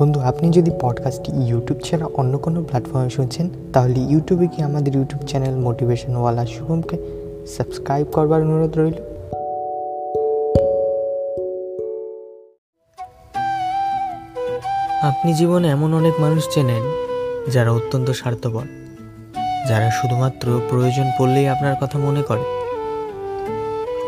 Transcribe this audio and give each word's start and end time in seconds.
বন্ধু, 0.00 0.20
আপনি 0.20 0.50
যদি 0.50 0.70
পডকাস্টটি 0.80 1.32
ইউটিউব 1.32 1.80
ছাড়া 1.80 2.06
অন্য 2.14 2.38
কোনো 2.38 2.62
প্ল্যাটফর্মে 2.62 3.10
শুনছেন, 3.10 3.50
তাহলে 3.72 4.00
ইউটিউবে 4.00 4.46
কি 4.46 4.62
আমাদের 4.62 4.96
ইউটিউব 4.96 5.22
চ্যানেল 5.26 5.54
মোটিভেশনওয়ালা 5.56 6.46
শুভমকে 6.46 6.96
সাবস্ক্রাইব 7.46 8.06
করবার 8.12 8.40
অনুরোধ 8.42 8.78
রইল? 8.78 8.96
আপনি 15.02 15.34
জীবনে 15.34 15.68
এমন 15.68 15.94
অনেক 15.94 16.20
মানুষ 16.20 16.48
চেনেন 16.54 16.82
যারা 17.52 17.70
অত্যন্ত 17.72 18.10
স্বার্থপর, 18.10 18.66
যারা 19.68 19.90
শুধুমাত্র 19.90 20.60
প্রয়োজন 20.70 21.06
পড়লেই 21.18 21.48
আপনার 21.48 21.76
কথা 21.80 21.98
মনে 21.98 22.22
করে। 22.22 22.44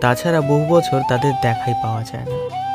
তাছাড়া 0.00 0.40
বহু 0.40 0.64
বছর 0.68 1.00
তাদের 1.08 1.32
দেখাই 1.42 1.74
পাওয়া 1.82 2.02
যায় 2.12 2.24
না। 2.24 2.69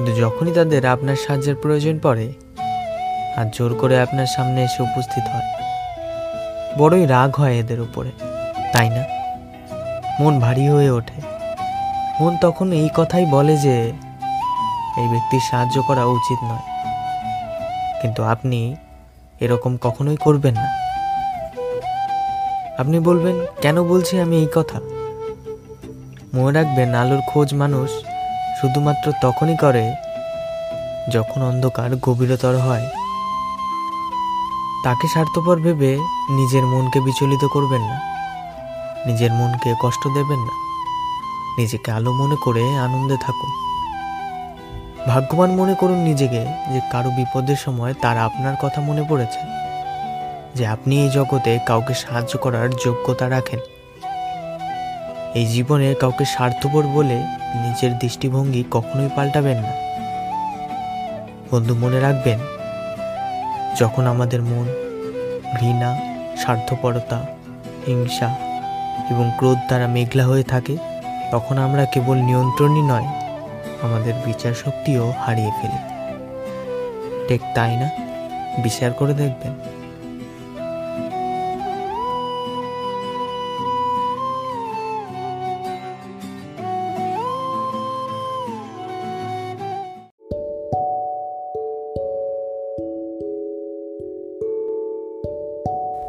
কিন্তু 0.00 0.20
যখনই 0.20 0.52
তাদের 0.52 0.86
আপনার 0.86 1.16
সাহায্যের 1.16 1.56
প্রয়োজন 1.56 1.98
পড়ে 1.98 2.32
আর 3.36 3.46
জোর 3.52 3.74
করে 3.74 4.00
আপনার 4.00 4.26
সামনে 4.26 4.62
এসে 4.62 4.82
উপস্থিত 4.82 5.24
হয়, 5.32 5.48
বড়ই 6.78 7.06
রাগ 7.06 7.30
হয় 7.36 7.54
এদের 7.58 7.80
উপরে, 7.80 8.10
তাই 8.72 8.88
না? 8.90 9.04
মন 10.20 10.40
ভারী 10.40 10.68
হয়ে 10.68 10.90
ওঠে। 10.90 11.20
মন 12.20 12.36
তখন 12.40 12.72
এই 12.72 12.88
কথাই 12.94 13.26
বলে 13.26 13.56
যে, 13.56 13.76
এই 15.00 15.08
ব্যক্তির 15.08 15.40
সাহায্য 15.50 15.82
করা 15.82 16.04
উচিত 16.04 16.38
নয়। 16.44 16.66
কিন্তু 18.02 18.22
আপনি 18.22 18.76
এরকম 19.40 19.76
কখনোই 19.80 20.16
করবেন 20.16 20.54
না। 20.54 20.68
আপনি 22.78 23.00
বলবেন, 23.00 23.46
কেন 23.60 23.84
বলছি 23.84 24.20
আমি 24.20 24.36
এই 24.36 24.48
কথা? 24.54 24.80
মনে 26.34 26.52
রাখবেন, 26.52 26.94
আলোর 26.94 27.20
খোঁজ 27.26 27.54
মানুষ 27.54 27.90
শুধুমাত্র 28.60 29.12
তখনই 29.22 29.56
করে 29.56 29.94
যখন 31.10 31.42
অন্ধকার 31.42 31.96
গভীরতর 31.96 32.56
হয়। 32.56 32.86
তাকে 34.84 35.08
স্বার্থপর 35.08 35.56
ভেবে 35.56 35.98
নিজের 36.30 36.66
মনকে 36.66 37.00
বিচলিত 37.00 37.48
করবেন 37.52 37.82
না। 37.82 38.00
নিজের 39.06 39.32
মনকে 39.32 39.74
কষ্ট 39.82 40.08
দেবেন 40.08 40.38
না। 40.38 40.70
নিজেকে 41.58 41.92
আলো 41.92 42.12
মনে 42.12 42.36
করে 42.36 42.78
আনন্দে 42.78 43.16
থাকুন। 43.16 43.50
ভাগ্যবান 45.08 45.50
মনে 45.50 45.74
করুন 45.74 45.98
নিজেকে 45.98 46.44
যে 46.72 46.80
কারও 46.92 47.10
বিপদের 47.10 47.56
সময় 47.56 47.94
তার 47.94 48.18
আপনার 48.18 48.56
কথা 48.56 48.80
মনে 48.80 49.04
পড়েছে। 49.08 49.38
যে 50.54 50.66
আপনি 50.66 51.02
এই 51.02 51.08
জগতে 51.08 51.58
কাউকে 51.66 51.94
সাহায্য 51.94 52.38
করার 52.38 52.70
যোগ্যতা 52.70 53.30
রাখেন। 53.30 53.60
এই 55.34 55.46
জীবনে 55.46 55.94
কাউকে 55.94 56.24
স্বার্থপর 56.24 56.82
বলে 56.82 57.14
নিজের 57.54 57.98
দৃষ্টিভঙ্গি 57.98 58.64
কখনোই 58.70 59.08
পাল্টাবেন 59.16 59.58
না। 59.58 59.72
বন্ধু, 61.50 61.74
মনে 61.74 62.00
রাখবেন, 62.00 62.38
যখন 63.80 64.06
আমাদের 64.06 64.42
মন 64.42 64.66
ঘৃণা, 65.60 65.96
স্বার্থপরতা, 66.36 67.26
হিংসা 67.86 68.26
এবং 69.10 69.30
ক্রোধ 69.38 69.58
দ্বারা 69.66 69.86
মেঘলা 69.86 70.24
হয়ে 70.24 70.42
থাকে, 70.42 70.76
তখন 71.30 71.58
আমরা 71.58 71.84
কেবল 71.84 72.14
নিয়ন্ত্রণই 72.14 72.82
নয়, 72.82 73.06
আমাদের 73.82 74.14
বিচার 74.26 74.54
শক্তিও 74.54 75.12
হারিয়ে 75.18 75.50
ফেলি। 75.60 75.78
ঠিক 77.28 77.40
তাই 77.54 77.76
না? 77.76 77.90
বিচার 78.58 78.92
করে 78.92 79.14
দেখবেন। 79.14 79.79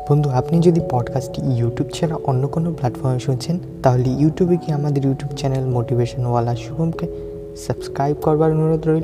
বন্ধু, 0.10 0.30
আপনি 0.30 0.60
যদি 0.60 0.82
পডকাস্টটি 0.90 1.42
ইউটিউব 1.58 1.90
ছাড়া 1.90 2.16
অন্য 2.24 2.48
কোনো 2.48 2.72
প্ল্যাটফর্মে 2.72 3.20
শুনছেন, 3.20 3.60
তাহলে 3.84 4.10
ইউটিউবে 4.10 4.58
কি 4.58 4.72
আমাদের 4.72 5.06
ইউটিউব 5.06 5.32
চ্যানেল 5.38 5.66
মোটিভেশনওয়ালা 5.66 6.56
শুভমকে 6.56 7.08
সাবস্ক্রাইব 7.58 8.16
করবার 8.22 8.52
অনুরোধ 8.52 8.88
রইল। 8.88 9.04